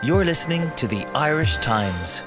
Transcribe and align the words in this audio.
You're 0.00 0.24
listening 0.24 0.70
to 0.76 0.86
the 0.86 1.04
Irish 1.06 1.56
Times. 1.56 2.22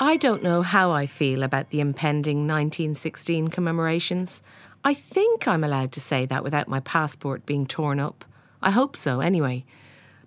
I 0.00 0.16
don't 0.16 0.42
know 0.42 0.62
how 0.62 0.92
I 0.92 1.04
feel 1.04 1.42
about 1.42 1.68
the 1.68 1.78
impending 1.78 2.48
1916 2.48 3.48
commemorations. 3.48 4.42
I 4.82 4.94
think 4.94 5.46
I'm 5.46 5.62
allowed 5.62 5.92
to 5.92 6.00
say 6.00 6.24
that 6.24 6.42
without 6.42 6.68
my 6.68 6.80
passport 6.80 7.44
being 7.44 7.66
torn 7.66 8.00
up. 8.00 8.24
I 8.62 8.70
hope 8.70 8.96
so, 8.96 9.20
anyway. 9.20 9.66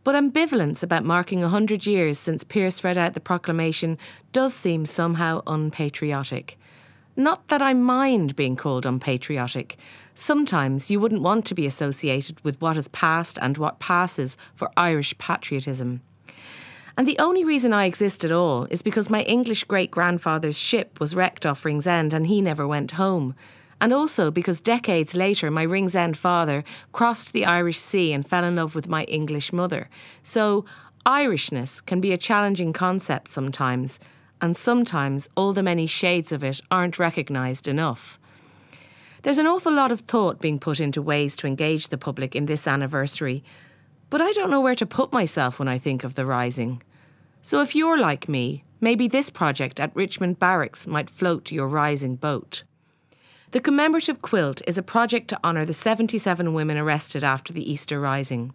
But 0.04 0.14
ambivalence 0.14 0.84
about 0.84 1.04
marking 1.04 1.42
100 1.42 1.88
years 1.88 2.20
since 2.20 2.44
Pearse 2.44 2.84
read 2.84 3.00
out 3.00 3.16
the 3.16 3.20
proclamation 3.20 3.98
does 4.32 4.54
seem 4.54 4.86
somehow 4.86 5.42
unpatriotic. 5.48 6.60
Not 7.16 7.48
that 7.48 7.64
I 7.64 7.74
mind 7.74 8.36
being 8.36 8.56
called 8.56 8.86
unpatriotic. 8.86 9.76
Sometimes 10.14 10.92
you 10.92 11.00
wouldn't 11.00 11.24
want 11.24 11.48
to 11.48 11.56
be 11.56 11.66
associated 11.66 12.40
with 12.42 12.62
what 12.62 12.76
has 12.76 12.90
passed 12.90 13.40
and 13.42 13.58
what 13.58 13.80
passes 13.80 14.38
for 14.54 14.70
Irish 14.78 15.18
patriotism. 15.18 16.02
And 16.96 17.08
the 17.08 17.18
only 17.20 17.44
reason 17.44 17.74
I 17.74 17.86
exist 17.86 18.24
at 18.24 18.32
all 18.32 18.66
is 18.66 18.82
because 18.82 19.10
my 19.10 19.24
English 19.24 19.64
great 19.64 19.90
grandfather's 19.90 20.60
ship 20.60 21.00
was 21.00 21.16
wrecked 21.16 21.46
off 21.46 21.66
Ringsend 21.66 22.14
and 22.14 22.28
he 22.28 22.42
never 22.42 22.68
went 22.68 22.92
home. 22.92 23.36
And 23.82 23.92
also 23.92 24.30
because 24.30 24.62
decades 24.62 25.16
later, 25.16 25.50
my 25.50 25.64
Ringsend 25.64 26.16
father 26.16 26.64
crossed 26.92 27.34
the 27.34 27.46
Irish 27.46 27.80
Sea 27.80 28.14
and 28.14 28.28
fell 28.28 28.44
in 28.44 28.56
love 28.56 28.76
with 28.76 28.88
my 28.88 29.04
English 29.06 29.52
mother. 29.52 29.90
So, 30.22 30.66
Irishness 31.06 31.86
can 31.86 32.00
be 32.00 32.14
a 32.14 32.18
challenging 32.18 32.72
concept 32.72 33.30
sometimes, 33.30 34.00
and 34.40 34.56
sometimes 34.56 35.28
all 35.36 35.52
the 35.52 35.62
many 35.62 35.86
shades 35.86 36.32
of 36.32 36.46
it 36.46 36.62
aren't 36.72 36.98
recognised 36.98 37.68
enough. 37.68 38.18
There's 39.24 39.38
an 39.38 39.48
awful 39.48 39.74
lot 39.74 39.92
of 39.92 40.02
thought 40.02 40.40
being 40.40 40.60
put 40.60 40.80
into 40.80 41.02
ways 41.02 41.36
to 41.38 41.48
engage 41.48 41.90
the 41.90 41.98
public 41.98 42.36
in 42.38 42.46
this 42.46 42.68
anniversary, 42.68 43.44
but 44.14 44.22
I 44.22 44.32
don't 44.32 44.52
know 44.52 44.62
where 44.62 44.76
to 44.76 44.86
put 44.86 45.12
myself 45.12 45.58
when 45.58 45.68
I 45.68 45.80
think 45.80 46.04
of 46.04 46.14
the 46.14 46.24
Rising. 46.24 46.84
So 47.42 47.62
if 47.62 47.76
you're 47.76 47.98
like 47.98 48.30
me, 48.30 48.64
maybe 48.80 49.08
this 49.08 49.32
project 49.32 49.80
at 49.80 49.96
Richmond 49.96 50.38
Barracks 50.38 50.86
might 50.86 51.10
float 51.10 51.52
your 51.52 51.68
rising 51.68 52.16
boat. 52.18 52.62
The 53.54 53.60
commemorative 53.60 54.22
quilt 54.22 54.62
is 54.68 54.78
a 54.78 54.84
project 54.84 55.30
to 55.30 55.40
honour 55.44 55.66
the 55.66 55.74
77 55.74 56.54
women 56.54 56.78
arrested 56.78 57.24
after 57.24 57.52
the 57.52 57.68
Easter 57.68 58.00
Rising. 58.00 58.54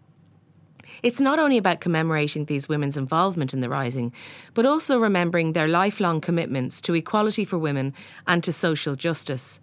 It's 1.03 1.20
not 1.20 1.41
only 1.41 1.59
about 1.59 1.81
commemorating 1.81 2.45
these 2.45 2.69
women's 2.69 2.97
involvement 2.97 3.53
in 3.53 3.61
the 3.61 3.69
Rising, 3.69 4.12
but 4.55 4.65
also 4.65 4.97
remembering 4.97 5.55
their 5.55 5.67
lifelong 5.67 6.20
commitments 6.20 6.81
to 6.83 6.95
equality 6.95 7.45
for 7.45 7.59
women 7.59 7.95
and 8.28 8.45
to 8.45 8.53
social 8.53 8.95
justice. 8.95 9.59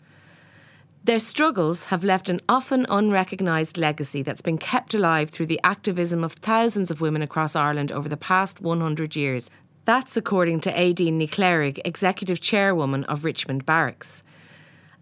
Their 1.05 1.19
struggles 1.19 1.85
have 1.85 2.03
left 2.03 2.29
an 2.29 2.41
often 2.49 2.87
unrecognised 2.89 3.77
legacy 3.77 4.23
that's 4.23 4.41
been 4.41 4.57
kept 4.57 4.95
alive 4.95 5.29
through 5.29 5.45
the 5.45 5.59
activism 5.63 6.23
of 6.23 6.33
thousands 6.33 6.89
of 6.89 6.99
women 6.99 7.21
across 7.21 7.55
Ireland 7.55 7.91
over 7.91 8.09
the 8.09 8.17
past 8.17 8.59
100 8.59 9.15
years. 9.15 9.51
That's 9.83 10.17
according 10.17 10.61
to 10.61 10.73
Aideen 10.73 11.19
Ní 11.19 11.29
Chláirrigh, 11.29 11.79
Executive 11.85 12.41
Chairwoman 12.41 13.03
of 13.03 13.23
Richmond 13.23 13.67
Barracks. 13.67 14.23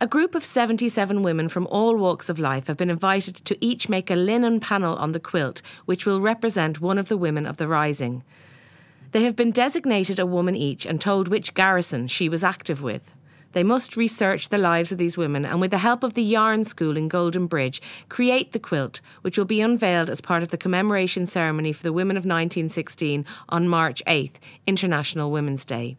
A 0.01 0.05
group 0.05 0.35
of 0.35 0.43
77 0.43 1.23
women 1.23 1.47
from 1.47 1.67
all 1.67 1.95
walks 1.95 2.27
of 2.27 2.37
life 2.37 2.67
have 2.67 2.75
been 2.75 2.89
invited 2.89 3.37
to 3.37 3.57
each 3.65 3.87
make 3.87 4.11
a 4.11 4.17
linen 4.17 4.59
panel 4.59 4.97
on 4.97 5.13
the 5.13 5.21
quilt, 5.21 5.61
which 5.85 6.05
will 6.05 6.19
represent 6.19 6.81
one 6.81 6.97
of 6.97 7.07
the 7.07 7.15
women 7.15 7.45
of 7.45 7.55
the 7.55 7.67
Rising. 7.69 8.25
They 9.13 9.23
have 9.23 9.37
been 9.37 9.51
designated 9.51 10.19
a 10.19 10.25
woman 10.25 10.57
each 10.57 10.85
and 10.85 10.99
told 10.99 11.29
which 11.29 11.53
garrison 11.53 12.09
she 12.09 12.27
was 12.27 12.43
active 12.43 12.81
with. 12.81 13.13
They 13.53 13.63
must 13.63 13.95
research 13.95 14.49
the 14.49 14.57
lives 14.57 14.91
of 14.91 14.97
these 14.97 15.17
women 15.17 15.45
and, 15.45 15.61
with 15.61 15.71
the 15.71 15.77
help 15.77 16.03
of 16.03 16.15
the 16.15 16.23
Yarn 16.23 16.65
School 16.65 16.97
in 16.97 17.07
Golden 17.07 17.47
Bridge, 17.47 17.81
create 18.09 18.51
the 18.51 18.59
quilt, 18.59 18.99
which 19.21 19.37
will 19.37 19.45
be 19.45 19.61
unveiled 19.61 20.09
as 20.09 20.21
part 20.21 20.43
of 20.43 20.49
the 20.49 20.57
commemoration 20.57 21.25
ceremony 21.25 21.71
for 21.71 21.83
the 21.83 21.93
women 21.93 22.17
of 22.17 22.21
1916 22.21 23.25
on 23.49 23.67
March 23.67 24.03
8th, 24.05 24.35
International 24.67 25.31
Women's 25.31 25.63
Day. 25.65 25.95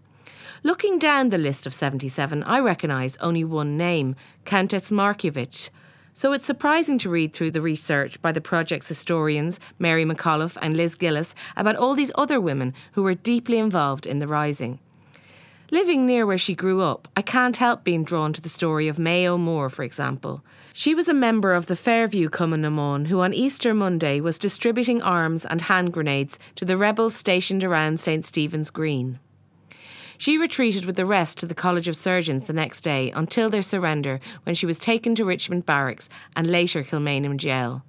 Looking 0.65 0.99
down 0.99 1.29
the 1.29 1.39
list 1.39 1.67
of 1.67 1.75
77, 1.75 2.43
I 2.43 2.59
recognise 2.59 3.17
only 3.19 3.45
one 3.45 3.77
name 3.77 4.17
Countess 4.45 4.91
Markievicz. 4.91 5.70
So 6.13 6.33
it's 6.33 6.47
surprising 6.47 6.98
to 6.98 7.11
read 7.11 7.33
through 7.33 7.51
the 7.51 7.61
research 7.61 8.23
by 8.23 8.33
the 8.33 8.41
project's 8.41 8.89
historians, 8.89 9.61
Mary 9.79 10.05
McAuliffe 10.05 10.57
and 10.63 10.77
Liz 10.77 10.95
Gillis, 10.95 11.35
about 11.57 11.77
all 11.77 11.95
these 11.95 12.13
other 12.14 12.41
women 12.41 12.73
who 12.93 13.03
were 13.03 13.14
deeply 13.14 13.59
involved 13.59 14.07
in 14.07 14.20
the 14.20 14.29
Rising. 14.29 14.79
Living 15.70 16.05
near 16.05 16.27
where 16.27 16.39
she 16.39 16.55
grew 16.55 16.83
up, 16.83 17.08
I 17.17 17.23
can't 17.23 17.57
help 17.57 17.85
being 17.85 18.05
drawn 18.05 18.33
to 18.35 18.41
the 18.41 18.48
story 18.48 18.86
of 18.86 18.98
May 18.98 19.27
O'Moore, 19.27 19.70
for 19.70 19.83
example. 19.83 20.45
She 20.75 20.95
was 20.95 21.08
a 21.08 21.14
member 21.14 21.55
of 21.55 21.67
the 21.67 21.77
Fairview 21.77 22.29
Cumann 22.29 23.07
who 23.07 23.20
on 23.20 23.33
Easter 23.33 23.73
Monday 23.73 24.20
was 24.20 24.39
distributing 24.39 25.01
arms 25.01 25.47
and 25.47 25.63
hand 25.63 25.92
grenades 25.92 26.39
to 26.57 26.64
the 26.64 26.77
rebels 26.77 27.14
stationed 27.14 27.64
around 27.64 27.98
St 27.98 28.27
Stephen's 28.27 28.70
Green. 28.70 29.19
She 30.19 30.39
retreated 30.39 30.85
with 30.85 30.97
the 30.97 31.07
rest 31.07 31.39
to 31.39 31.47
the 31.47 31.55
College 31.55 31.89
of 31.89 31.96
Surgeons 31.96 32.45
the 32.45 32.52
next 32.52 32.83
day 32.83 33.11
until 33.11 33.51
their 33.51 33.63
surrender 33.63 34.20
when 34.45 34.55
she 34.55 34.67
was 34.67 34.79
taken 34.79 35.14
to 35.14 35.25
Richmond 35.25 35.67
Barracks 35.67 36.08
and 36.36 36.46
later 36.46 36.85
Kilmainham 36.85 37.36
Jail. 37.36 37.83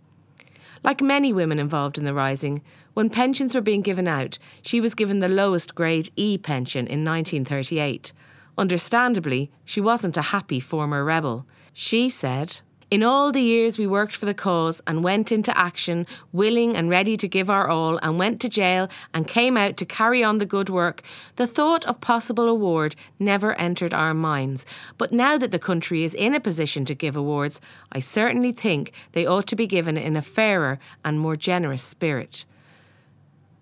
Like 0.85 1.01
many 1.01 1.33
women 1.33 1.57
involved 1.57 1.97
in 1.97 2.05
the 2.05 2.13
Rising, 2.13 2.61
when 2.93 3.09
pensions 3.09 3.55
were 3.55 3.61
being 3.61 3.81
given 3.81 4.07
out, 4.07 4.37
she 4.61 4.79
was 4.79 4.93
given 4.93 5.17
the 5.17 5.27
lowest 5.27 5.73
grade 5.73 6.11
E 6.15 6.37
pension 6.37 6.85
in 6.85 7.03
1938. 7.03 8.13
Understandably, 8.55 9.49
she 9.65 9.81
wasn't 9.81 10.15
a 10.15 10.29
happy 10.29 10.59
former 10.59 11.03
rebel. 11.03 11.47
She 11.73 12.07
said, 12.07 12.61
in 12.91 13.01
all 13.03 13.31
the 13.31 13.41
years 13.41 13.77
we 13.77 13.87
worked 13.87 14.15
for 14.15 14.25
the 14.25 14.33
cause 14.33 14.81
and 14.85 15.03
went 15.03 15.31
into 15.31 15.57
action, 15.57 16.05
willing 16.31 16.75
and 16.75 16.89
ready 16.89 17.17
to 17.17 17.27
give 17.27 17.49
our 17.49 17.67
all, 17.67 17.97
and 18.03 18.19
went 18.19 18.39
to 18.41 18.49
jail 18.49 18.87
and 19.13 19.27
came 19.27 19.57
out 19.57 19.75
to 19.77 19.85
carry 19.85 20.23
on 20.23 20.37
the 20.37 20.45
good 20.45 20.69
work, 20.69 21.01
the 21.35 21.47
thought 21.47 21.83
of 21.85 21.99
possible 21.99 22.47
award 22.47 22.95
never 23.17 23.59
entered 23.59 23.93
our 23.93 24.13
minds. 24.13 24.65
But 24.97 25.11
now 25.11 25.37
that 25.37 25.51
the 25.51 25.59
country 25.59 26.03
is 26.03 26.13
in 26.13 26.35
a 26.35 26.39
position 26.39 26.85
to 26.85 26.93
give 26.93 27.15
awards, 27.15 27.59
I 27.91 27.99
certainly 27.99 28.51
think 28.51 28.91
they 29.13 29.25
ought 29.25 29.47
to 29.47 29.55
be 29.55 29.67
given 29.67 29.97
in 29.97 30.15
a 30.15 30.21
fairer 30.21 30.79
and 31.03 31.19
more 31.19 31.35
generous 31.35 31.83
spirit. 31.83 32.45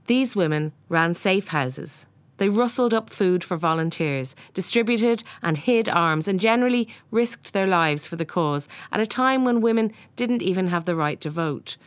These 0.08 0.36
women 0.36 0.74
ran 0.90 1.14
safe 1.14 1.48
houses. 1.48 2.08
They 2.38 2.50
rustled 2.50 2.94
up 2.94 3.10
food 3.10 3.44
for 3.44 3.58
volunteers, 3.58 4.36
distributed 4.54 5.24
and 5.42 5.58
hid 5.58 5.88
arms, 5.88 6.28
and 6.28 6.40
generally 6.40 6.88
risked 7.12 7.54
their 7.54 7.68
lives 7.68 8.08
for 8.08 8.16
the 8.16 8.26
cause 8.26 8.68
at 8.92 9.00
a 9.00 9.06
time 9.06 9.46
when 9.46 9.62
women 9.62 9.92
didn't 10.16 10.42
even 10.42 10.68
have 10.68 10.86
the 10.86 10.96
right 10.96 11.22
to 11.22 11.30
vote. 11.30 11.78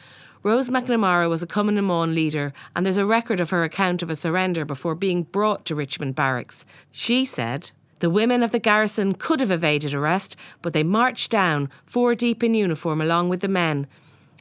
Rose 0.43 0.69
McNamara 0.69 1.29
was 1.29 1.43
a 1.43 1.47
Cumann 1.47 2.15
leader, 2.15 2.53
and 2.75 2.87
there's 2.87 2.99
a 2.99 3.05
record 3.05 3.41
of 3.41 3.51
her 3.51 3.65
account 3.65 4.03
of 4.03 4.11
a 4.11 4.15
surrender 4.15 4.65
before 4.65 4.95
being 4.95 5.25
brought 5.25 5.65
to 5.65 5.75
Richmond 5.75 6.15
Barracks. 6.15 6.65
She 6.93 7.25
said, 7.25 7.73
the 7.99 8.11
women 8.11 8.43
of 8.43 8.53
the 8.53 8.59
garrison 8.59 9.15
could 9.15 9.41
have 9.41 9.51
evaded 9.51 9.95
arrest, 9.95 10.37
but 10.61 10.73
they 10.75 10.85
marched 10.85 11.31
down, 11.31 11.71
four 11.87 12.15
deep 12.15 12.45
in 12.45 12.55
uniform, 12.55 13.01
along 13.01 13.31
with 13.31 13.41
the 13.41 13.49
men. 13.49 13.87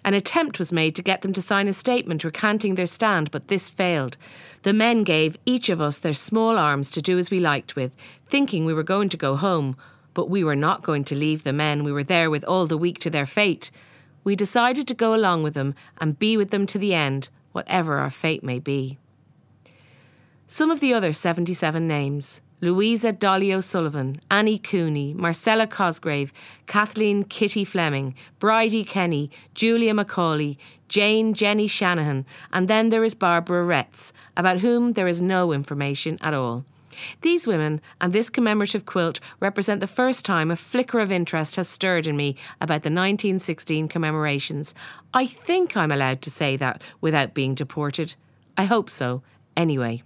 An 0.06 0.14
attempt 0.14 0.60
was 0.60 0.72
made 0.72 0.96
to 0.96 1.02
get 1.02 1.24
them 1.24 1.34
to 1.34 1.42
sign 1.42 1.68
a 1.68 1.74
statement 1.74 2.24
recanting 2.24 2.76
their 2.76 2.86
stand, 2.86 3.32
but 3.32 3.48
this 3.48 3.70
failed. 3.70 4.18
The 4.62 4.72
men 4.72 5.04
gave 5.04 5.36
each 5.48 5.68
of 5.68 5.82
us 5.82 5.98
their 5.98 6.14
small 6.14 6.60
arms 6.60 6.92
to 6.92 7.02
do 7.02 7.18
as 7.18 7.32
we 7.32 7.40
liked 7.40 7.76
with, 7.76 7.96
thinking 8.28 8.66
we 8.66 8.74
were 8.74 8.84
going 8.84 9.10
to 9.10 9.18
go 9.18 9.36
home. 9.36 9.76
But 10.14 10.30
we 10.30 10.44
were 10.44 10.56
not 10.56 10.84
going 10.84 11.06
to 11.06 11.16
leave 11.16 11.44
the 11.44 11.52
men 11.52 11.84
we 11.84 11.92
were 11.92 12.04
there 12.04 12.30
with 12.30 12.44
all 12.44 12.68
the 12.68 12.78
week 12.78 13.00
to 13.00 13.10
their 13.10 13.26
fate. 13.26 13.72
We 14.24 14.36
decided 14.36 14.88
to 14.90 14.94
go 14.94 15.16
along 15.16 15.42
with 15.42 15.56
them 15.56 15.74
and 15.98 16.20
be 16.20 16.38
with 16.38 16.52
them 16.52 16.68
to 16.68 16.78
the 16.78 16.94
end, 16.94 17.30
whatever 17.52 17.98
our 17.98 18.12
fate 18.12 18.44
may 18.44 18.60
be. 18.60 19.00
Some 20.46 20.70
of 20.70 20.82
the 20.82 20.94
other 20.94 21.14
77 21.14 21.88
names 21.88 22.42
Louisa 22.62 23.12
Dolly 23.12 23.54
O'Sullivan, 23.54 24.22
Annie 24.32 24.58
Cooney, 24.58 25.14
Marcella 25.14 25.68
Cosgrave, 25.68 26.32
Kathleen 26.68 27.24
Kitty 27.24 27.66
Fleming, 27.66 28.16
Bridie 28.40 28.86
Kenny, 28.86 29.30
Julia 29.54 29.94
Macaulay, 29.94 30.58
Jane 30.88 31.34
Jenny 31.34 31.68
Shanahan, 31.68 32.26
and 32.54 32.68
then 32.68 32.90
there 32.90 33.04
is 33.04 33.14
Barbara 33.14 33.64
Retz, 33.64 34.14
about 34.38 34.60
whom 34.60 34.94
there 34.94 35.08
is 35.08 35.22
no 35.22 35.52
information 35.52 36.18
at 36.22 36.34
all. 36.34 36.64
These 37.22 37.46
women 37.46 37.82
and 38.00 38.14
this 38.14 38.30
commemorative 38.30 38.86
quilt 38.86 39.20
represent 39.42 39.82
the 39.82 39.88
first 39.88 40.24
time 40.24 40.50
a 40.50 40.56
flicker 40.56 41.00
of 41.00 41.12
interest 41.12 41.58
has 41.58 41.68
stirred 41.68 42.08
in 42.08 42.16
me 42.16 42.38
about 42.62 42.84
the 42.84 42.90
1916 42.90 43.90
commemorations. 43.90 44.74
I 45.14 45.26
think 45.26 45.76
I'm 45.76 45.92
allowed 45.92 46.22
to 46.22 46.32
say 46.32 46.56
that 46.58 46.82
without 47.02 47.34
being 47.34 47.54
deported. 47.54 48.16
I 48.58 48.64
hope 48.64 48.90
so, 48.90 49.24
anyway. 49.58 50.04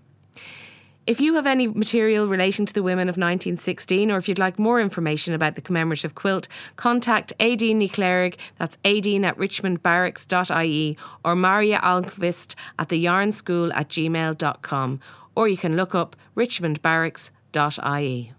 If 1.09 1.19
you 1.19 1.33
have 1.33 1.47
any 1.47 1.65
material 1.65 2.27
relating 2.27 2.67
to 2.67 2.73
the 2.73 2.83
women 2.83 3.09
of 3.09 3.17
1916, 3.17 4.11
or 4.11 4.17
if 4.17 4.29
you'd 4.29 4.37
like 4.37 4.59
more 4.59 4.79
information 4.79 5.33
about 5.33 5.55
the 5.55 5.61
commemorative 5.61 6.13
quilt, 6.13 6.47
contact 6.75 7.33
Aideen 7.39 7.81
Chláirrigh, 7.89 8.37
that's 8.59 8.77
Aideen 8.85 9.23
at 9.23 9.35
richmondbarracks.ie, 9.35 10.97
or 11.25 11.35
Maria 11.35 11.79
Almqvist 11.79 12.53
at 12.77 12.89
the 12.89 12.99
yarn 12.99 13.31
school 13.31 13.73
at 13.73 13.89
gmail.com, 13.89 14.99
or 15.33 15.47
you 15.47 15.57
can 15.57 15.75
look 15.75 15.95
up 15.95 16.15
richmondbarracks.ie. 16.37 18.33